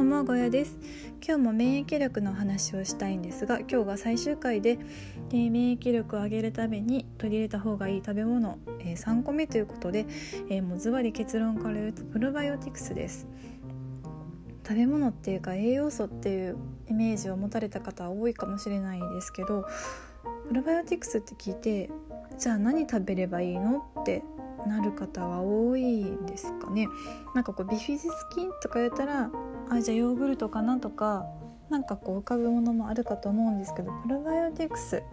[0.00, 0.78] どうもゴヤです。
[1.22, 4.78] 今日も免疫力の話をしたいんですが今日が最終回で、
[5.28, 10.06] えー、免疫力を上げるために取り入れた方がいい食べ物、えー、3個目ということで、
[10.48, 13.26] えー、もうズバリ結論から言うとプロバイオティクスです。
[14.66, 16.56] 食べ物っていうか栄養素っていう
[16.88, 19.66] イメージを持たれた方は多いかもしれないですけど
[20.48, 21.90] プロバイオティクスって聞いて
[22.38, 24.22] じゃあ何食べればいいのって
[24.66, 26.88] なる方は多いんですかね。
[27.34, 29.30] なんかこうビフィズス菌とか言ったら
[29.70, 31.26] あじゃあヨーグルトかなとか
[31.70, 35.04] なんかこう浮かぶものもあるかと思うんですけどプロバイオティクス、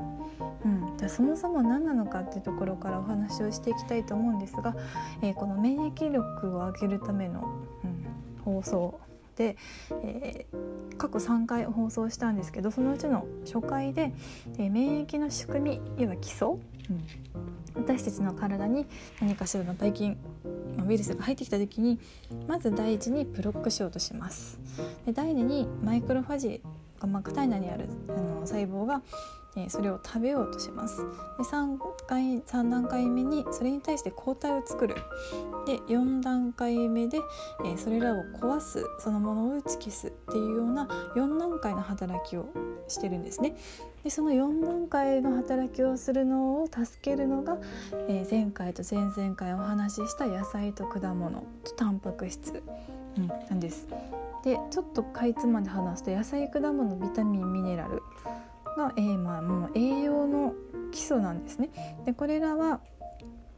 [0.65, 4.75] うん、じゃあそもそも何なのかっていうところからお話をしていきたいと思うんですが、
[5.21, 7.47] えー、この免疫力を上げるための、
[7.83, 8.99] うん、放送
[9.35, 9.55] で、
[10.03, 14.11] えー、過去3回放送したんですけどそのうちの初回で、
[14.57, 16.59] えー、免疫の仕組み要は基礎、うん、
[17.75, 18.87] 私たちの体に
[19.21, 20.17] 何かしらのばい菌
[20.85, 21.99] ウイルスが入ってきた時に
[22.47, 24.59] まず第一にブロックしようとします。
[25.05, 29.01] で第二にマイクロファジー、まあ、体内にあるあの細胞が
[29.57, 31.03] えそれを食べようとします。
[31.37, 34.95] で 3, 回3段階目にそれに対して抗体を作る。
[35.65, 37.19] で4段階目で、
[37.65, 42.49] えそれらを壊すそのものを打ち消すっていうような4段階の働きを
[42.87, 43.57] してるんですね。
[44.07, 47.57] でその4段階の働きをするのを助けるのが、
[48.07, 52.63] え前回と前々回お話しした野菜と果物とタンパク質、
[53.17, 53.85] うん、なんです
[54.45, 58.01] でちょっとかいつまで話すと野菜果物ビタミンミネラル
[58.77, 60.53] が、えー、まあもう栄養の
[60.93, 61.69] 基礎なんですね。
[62.05, 62.79] でこれらは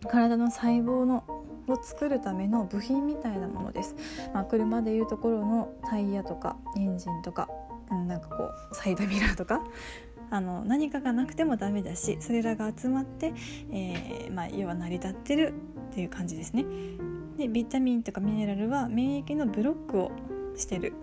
[0.09, 1.25] 体の細胞の
[1.67, 3.95] を作るための部品みたいなものです。
[4.33, 7.47] まあ、車でいうところのタイヤとかエンジンとか、
[7.91, 9.61] うん、なんかこうサイドミラーとか
[10.31, 13.33] あの何かがなくてもダメだしそれらが集まって、
[13.71, 15.53] えー、まあ、要は成り立ってる
[15.91, 16.65] っていう感じですね。
[17.37, 20.11] でビタミンとかミネラルは免疫のブロックを
[20.55, 20.93] してる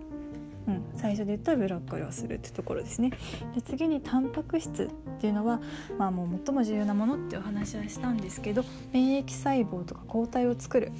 [0.67, 3.11] うん、最初で言ったらブロッコリーをするってところですね
[3.55, 4.87] で次にタンパク質っ
[5.19, 5.61] ていうのは、
[5.97, 10.91] まあ、もう最も重要なものってお話はしたんですけど免疫細胞とか抗体を作る、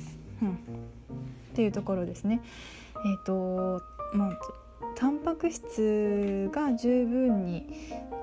[0.41, 0.55] うん、っ
[1.53, 2.41] ていうところですね。
[3.05, 7.67] えーとまあタンパク質が十分に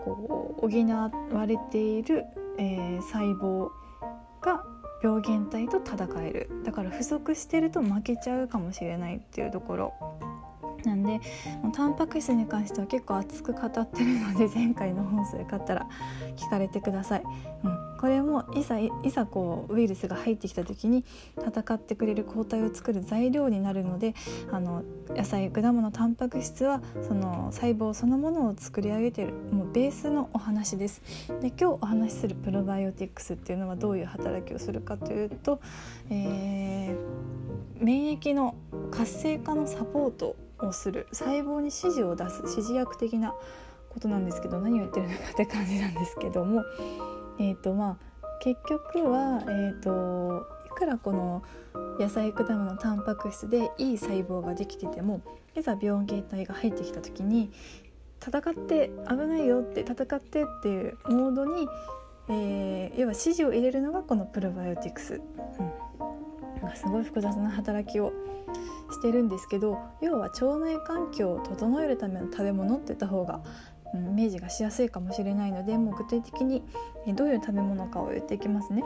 [0.04, 2.24] こう補われている、
[2.58, 3.70] えー、細胞
[4.40, 4.64] が
[5.02, 6.50] 病原体と戦える。
[6.64, 9.94] だから不足してると負けちゃうかもしれないっていうところ。
[10.84, 11.20] なんで
[11.72, 15.86] タンパク質に関しては結構熱く語ってるので前回の放送よかったら
[16.36, 17.22] 聞かれてください、
[17.64, 21.06] うん、これもいざいざこうウイルスが入ってきた時に
[21.38, 24.14] 戦ってくれる抗体を作る材料になるので
[24.52, 31.00] あの野菜果物タンパク質はその細胞そのものを作り上げているもうベースのお話です。
[31.40, 35.62] で今日お話しするプロバイオティクスっていうのはどういう働きをするかというと、
[36.10, 38.54] えー、免疫の
[38.90, 43.34] 活性化のサポートをする細胞に指示を出す指示役的な
[43.88, 46.64] ことなんですけど何を言ってるのかって感じなんですけども
[47.38, 51.42] え、ー、とまあ結局はえ、ー、といくらこの
[51.98, 55.22] 野菜果物タンパク質でいい細胞ができてても
[55.56, 57.50] いざ病原体が入ってきた時に
[58.26, 61.68] 戦って危ないよって戦ってっていうモードに、
[62.28, 65.20] えー、要は指示を入れるのがこのプロバイオティクス、
[66.62, 68.12] うん、すごい複雑な働きを
[68.90, 73.42] してるんですけど要は腸内環境を整えるための食べ物って言った方が、
[73.98, 76.62] イメージがしやすいかもしれないのでもう具体的に
[77.14, 78.84] どういう食べ物かを言っていきますね。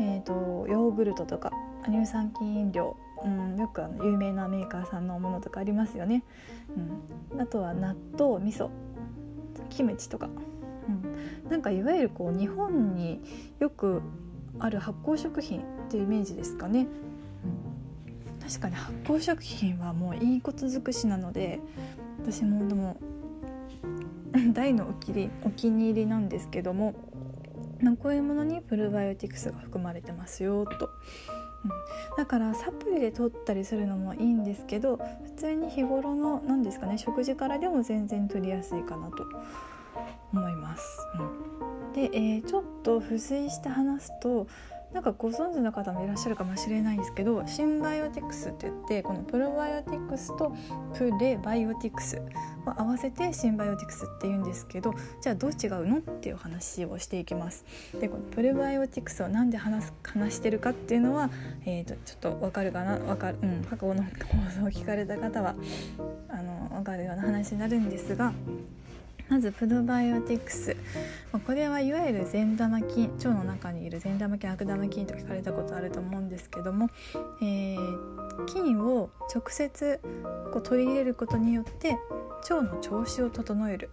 [0.00, 1.52] えーと、ヨーグルトとか
[1.86, 6.22] 乳酸菌飲料、うん、よくあの有名なメーカーさんのものとかありますよね。
[7.32, 8.68] うん、あとは納豆味噌
[9.70, 10.28] キムチとか、
[10.88, 13.20] うん、なんかいわゆるこう日本に
[13.58, 14.02] よく
[14.60, 16.86] ある発酵食品っていうイメージですかね。
[18.40, 21.60] 確かに発酵食品はもういいこと尽くしなので
[22.22, 22.96] 私もでも
[24.52, 26.94] 大のお気にお気に入りなんですけども
[28.02, 30.90] こういうものにプロバイオティクスが含まれてますよと、
[31.64, 31.70] うん、
[32.16, 39.26] だからサプリで取ったりするのもいいんですけど普通に日頃の何ですかね食事からでも全然取りやすいかなと
[40.32, 40.98] 思います。
[41.18, 44.46] うん、で、えー、ちょっと付随して話すと
[44.92, 50.56] なんかご存知の方もいらっしゃるかもしれないんですけどシンバイオティクスって言ってこのプロバイオティクスと
[50.94, 52.16] プレバイオティクス
[52.66, 57.64] を合わせてシンバイオティクスって言うんですけどじゃあどう違うのっていう話をしていきます。
[58.00, 61.30] でこのプレバイオティクスを何で話す話してるかっていうのは、
[61.66, 64.08] えーと、ちょっと分かるかな分かる、うん、過去の放
[64.50, 65.54] 送を聞かれた方は
[66.28, 68.32] あの分かるような話になるんですが。
[69.28, 70.76] まずプロバイオティクス。
[71.46, 76.88] これはいわゆる善玉菌腸の中にいる善玉菌悪玉菌と聞かれたことあると思うんですけども、
[77.42, 80.00] えー、菌を直接
[80.52, 81.98] こう取り入れることによって
[82.50, 83.90] 腸の調子を整える、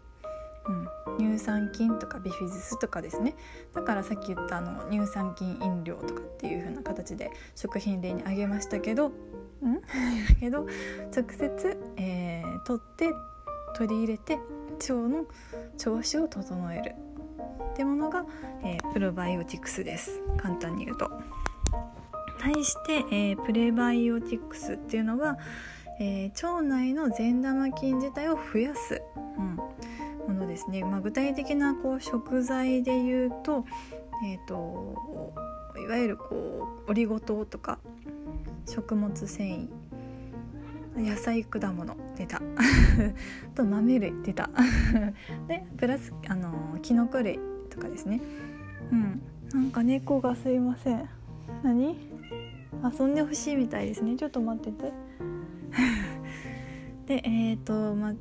[1.17, 3.35] うん、乳酸菌とかビフィズスとかですね。
[3.73, 9.11] だからさっき言ったあの乳酸菌飲料とかっていう風な形で食品例に挙げましたけどん？
[9.11, 9.81] だ
[10.39, 10.65] けど
[11.15, 13.13] 直接、えー、取って
[13.75, 14.39] 取り入れて
[14.75, 15.25] 腸の
[15.77, 16.95] 調子を整える。
[17.73, 18.25] ってものが、
[18.63, 20.21] えー、プロバイオティクスです。
[20.37, 21.11] 簡単に言うと。
[22.39, 25.37] 対して、えー、プレバイオティクスっていうのは、
[25.99, 29.01] えー、腸内の善玉菌自体を増やす、
[29.37, 29.55] うん、
[30.35, 33.65] ものですね、まあ、具体的なこう食材で言うと,、
[34.25, 34.95] えーと、
[35.81, 37.79] いわゆるこうオリゴ糖とか
[38.67, 39.67] 食物繊維
[40.95, 42.41] 野菜果物出た。
[43.55, 44.49] と豆類出た。
[45.47, 47.39] でプラスあのキノコ類
[47.69, 48.21] とかですね。
[48.91, 49.21] うん。
[49.53, 51.09] なんか猫がすいません。
[51.63, 51.95] 何？
[52.83, 54.15] 遊んでほしいみたいですね。
[54.15, 54.91] ちょっと待ってて。
[57.07, 58.13] でえっ、ー、とまあ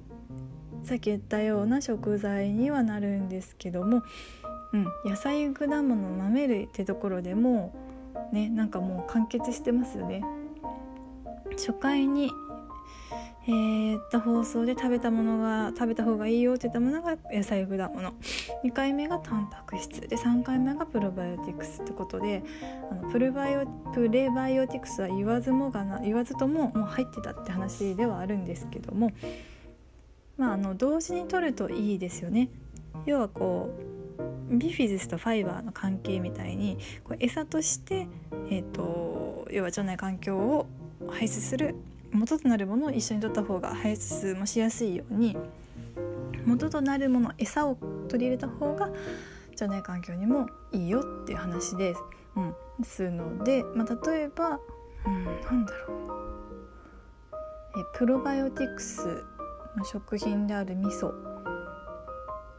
[0.82, 4.02] さっき言ったような食材にはなるんですけども、
[4.72, 7.74] うん、野菜果物豆類ってところでも
[8.32, 10.22] ねなんかもう完結してますよね。
[11.52, 12.30] 初回に
[13.46, 18.14] えー、った放送で食べたものが食べた方がいいよって言ったものが野菜果物。
[18.64, 20.00] 2回目がタンパク質。
[20.00, 22.42] で3回目がプロバイオティクスってことで
[22.90, 29.12] あのプルバイオプレバイオティクスは言わずもがな言わずとももう入ってたって話ではあるんですけども
[30.38, 32.48] まああの同時に取るといいですよね。
[33.04, 33.70] 要はこ
[34.50, 38.06] うビフィズスとファイバーの関係みたいにこう餌として、
[38.50, 40.66] えーと要は腸内環境を
[41.10, 41.74] 排出する
[42.14, 45.36] 元となるものを一緒に取った方が排出もしやすいように
[46.46, 47.76] 元となるもの餌を
[48.08, 48.90] 取り入れた方が
[49.52, 52.00] 腸内環境にもいいよっていう話です。
[52.36, 54.58] うん、ですので、まあ、例えば、
[55.06, 56.04] うん、なんだろう。
[57.76, 59.24] えプロバイオティクス
[59.76, 61.12] の食品である味噌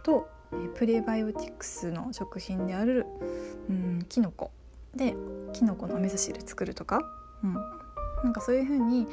[0.03, 0.27] と
[0.75, 3.05] プレバイオティクスの食品である、
[3.69, 4.51] うん、キノコ
[4.95, 5.15] で
[5.53, 6.99] キノコのお味噌汁作るとか、
[7.43, 7.55] うん、
[8.25, 9.07] なんかそういう風に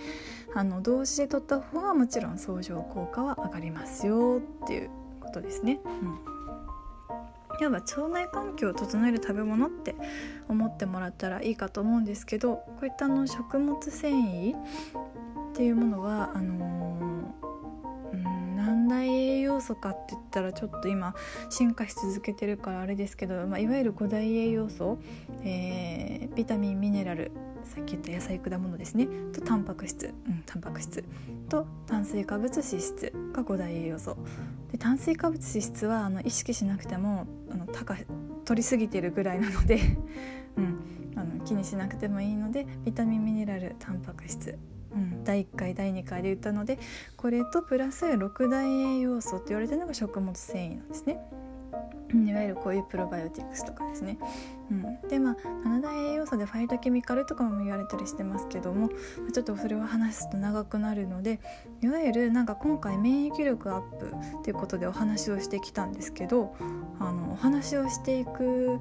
[0.55, 5.81] あに同時で取った方がもちろん相乗効果は上がりますよっていうことですね。
[5.85, 6.33] うん
[7.61, 9.95] 要は腸内環境を整える食べ物って
[10.49, 21.15] 思ってもらったらいいかと思うんですけどこういったの食物繊維っていうものはあのー、うん何大栄養素かって言ったらちょっと今
[21.51, 24.99] 進化し続けてるからあれですけど、まあ、いわゆる5大栄養素、
[25.45, 27.33] えー、ビタミンミネラル
[27.65, 29.07] さっき言った野菜果物ですね。
[29.33, 31.05] とタンパク質、うん、タンパク質。
[31.49, 34.17] と炭水化物脂質が5大栄養素。
[34.71, 37.97] で炭水化物脂質はあの意識しなくてもあの高
[38.45, 39.79] 取りすぎてるぐらいなので、
[40.57, 40.79] うん、
[41.17, 44.59] あの気にしなくてもいいのでビタミンミネラルタンパク質。
[44.93, 46.79] うん、第1回第2回で言ったので
[47.17, 51.19] これとプラス6大栄養素って言われてるのが食物繊維なんですね。
[52.15, 54.19] いわゆるこういうプロバイオティクスとかですね、
[54.71, 55.37] うん、でまあ
[55.67, 58.91] 7大栄養素でファイトケミカルとかも言われたりしてますけども
[59.33, 61.41] ちょっとそれを話すと長くなるので
[61.83, 66.55] いわゆるなんか今回免疫力アップっていうことでお話をしてきたんですけど
[67.01, 68.79] あのお話をしていく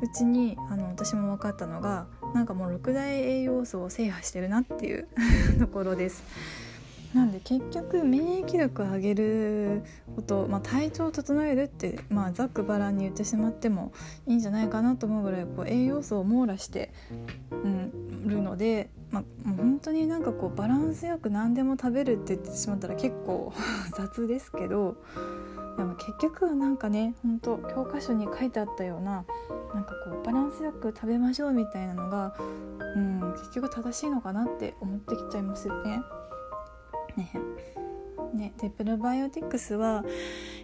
[0.00, 5.08] うちにあの私も分かったのがなんかもう6大栄養素を制覇してるなっていう
[5.58, 6.22] ところです。
[7.14, 9.82] なんで結局免疫力を上げる
[10.14, 13.92] こと、まあ、体調を整えるって、まあ、ざっくばらんに言ってしまっても
[14.26, 16.92] いいんじゃないかなと思うぐらいこう栄養素を網羅して、
[17.50, 23.52] うん、るので、まあ、もう本当になんかこうバランスよく何でも食べるって言ってしまったら結構
[23.96, 24.96] 雑ですけど
[25.78, 29.24] でも結局はなんかね本当教科書に書いてあったような
[29.74, 32.34] なんかこうバランスよく食べましょうみたいなのが、
[32.96, 36.02] うん、結局正しいのかなって思ってきちゃいますよね。
[37.18, 37.30] ね
[38.34, 40.04] ね、でプロバイオティクスは、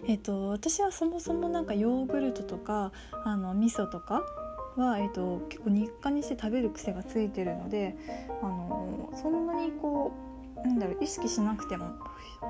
[0.07, 2.91] えーと、私はそもそもなんかヨーグルトとか
[3.23, 4.21] あの味噌とか
[4.75, 7.95] は、えーと、結構日課にして食べる癖がついてるので
[8.41, 10.13] あのそんなにこ
[10.63, 11.87] うなんだろう意識しなくても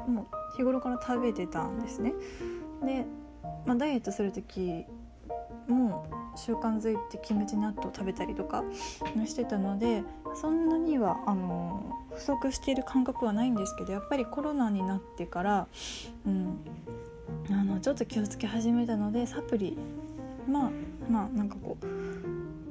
[0.07, 2.13] もう日頃から食べてたんですね。
[2.83, 3.05] で、
[3.65, 4.85] まあ、ダイエットする時
[5.67, 8.63] も習慣づいてキムチ納豆食べたりとか
[9.25, 10.03] してたので
[10.35, 15.67] そんなにはあの不足している感覚はないんですけどやっぱりコロナになってから、
[16.25, 16.57] うん、
[17.49, 19.77] あのちょっと気をつけ始めたのでサプリ
[20.47, 20.71] まあ
[21.09, 21.85] まあなんかこう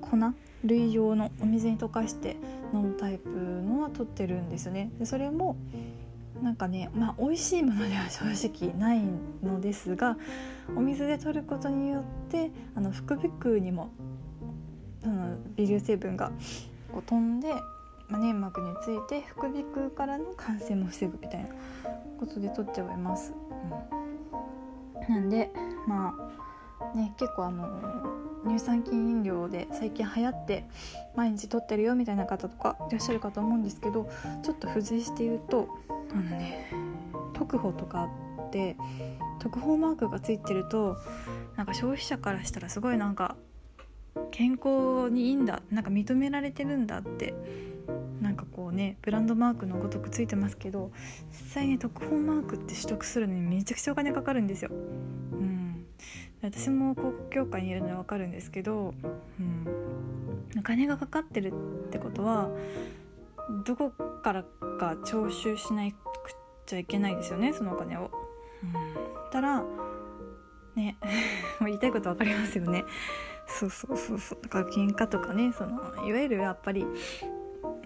[0.01, 0.17] 粉
[0.65, 2.37] 類用のお水に溶かして
[2.73, 4.91] 飲むタイプのは取ってるんですね。
[4.99, 5.57] でそれも
[6.43, 9.03] なんかねまあ美味しいものでは正直ない
[9.43, 10.17] のですが
[10.77, 13.91] お水で取ることによってあの副鼻腔にも
[15.03, 16.33] その微粒成分が
[16.95, 17.53] こう飛んで、
[18.09, 21.49] まあ、粘膜について副鼻腔からの感染も防ぐみたいな
[22.21, 23.35] ことで取っちゃいます。
[25.09, 25.51] うん、なんで
[25.89, 26.15] ま
[26.95, 27.69] あね結構あの
[28.47, 30.65] 乳酸菌飲料で最近流行って
[31.17, 34.09] 毎日取ってるよみたいな方とかいらっしゃるかと思うんですけど
[34.45, 35.69] ちょっと付随して言うと
[36.13, 36.71] あのね
[37.33, 38.09] 特保とか
[38.47, 38.77] って
[39.41, 40.97] 特報マークがついてると
[41.57, 43.35] なんか消費者からしたらすごいなんか
[44.35, 47.35] 健康にいいんだなんか認められてるんだって
[48.21, 50.91] なんかこうねブランドマークのごとくついてますけど
[51.31, 54.73] 実際に特報マークって取得するのにめちゃくちゃお金かかるんですよ。
[54.73, 55.87] うん、
[56.43, 58.93] 私も広告協会にいるので分かるんですけど、
[59.39, 59.69] うん、
[60.59, 61.53] お金がかかってる
[61.87, 62.51] ってことは
[63.65, 65.97] どこからか徴収しなく
[66.67, 68.11] ちゃいけないですよねそのお金を。
[68.65, 69.63] うん、たら
[70.77, 70.97] ね。
[71.61, 72.85] 言いたいこと分かりますよね。
[73.47, 74.39] そうそうそうそう。
[74.43, 76.87] だから喧嘩とかねそのいわゆるやっぱり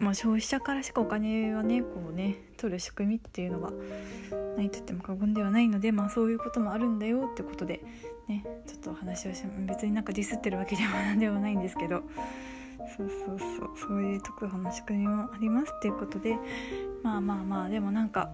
[0.00, 3.70] もう消費者からしかお金はねこうね取る仕組みっていうのが
[4.56, 7.82] ないと言っても過言ではないのでまあそういうこともあるんだよってことで
[8.28, 12.02] ねちょっとお話をし別になんかディスってるわけではなんではないんですけど。
[12.96, 13.70] そうそうそう。
[13.76, 16.38] そういう特保の仕組みもありますっていうことで
[17.02, 18.30] まあまあまあでもなんか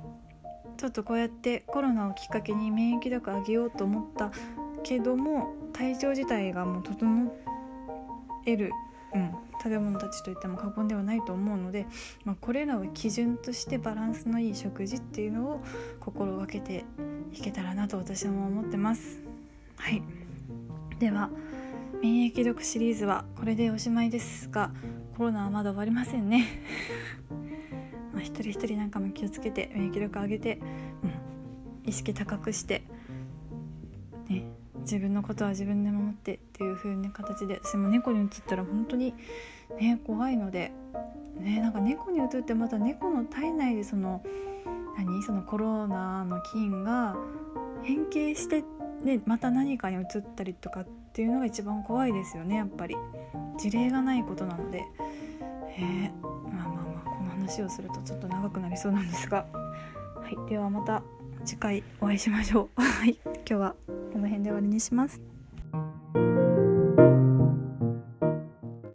[0.76, 4.30] ちょっとこうやってコロナをきっかけに免疫力上げようと思った
[4.82, 7.32] けども体調自体がもう整
[8.46, 8.70] える、
[9.14, 11.86] うん、食べ物たちといっても過言ではないと思うので、
[12.24, 15.64] まあ、これらを基準としてバランスのいい食事っていうのを
[16.00, 16.84] 心がけて
[17.32, 19.18] いけたらなと私も思ってます。
[19.76, 20.02] はい
[20.98, 21.30] では
[22.02, 24.70] 免疫力シリーズはこれでおしまいですが
[25.16, 26.46] コロナはまだ終わりませんね
[28.24, 30.58] 一人一人なんかも気をつけて免疫力上げて、
[31.84, 32.82] うん、意識高くして
[34.28, 34.44] ね
[34.80, 39.14] 自分のことは自分で守ってっていう風な形で私も猫に移ったら本当に
[39.78, 40.72] ね怖いので
[41.38, 44.22] ねなんか猫に移ってまた猫の体内でその
[44.96, 47.16] 何そのコロナの菌が
[47.82, 48.64] 変形して
[49.02, 50.04] ねまた何かに移っ
[50.34, 52.96] たりとかっていうのが一番怖いですよねやっぱり。
[53.56, 54.84] 事例がないことなので。
[55.76, 56.33] えー、
[57.44, 59.46] 話をするとちょっと長くなりそうなんですが。
[59.52, 61.02] はいではまた
[61.44, 62.80] 次回お会いしましょう。
[62.80, 63.74] はい今日は
[64.12, 65.33] この辺で終わりにします。